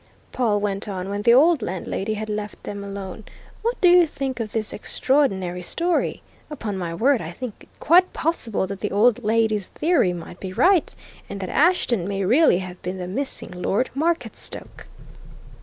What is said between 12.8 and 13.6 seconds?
been the missing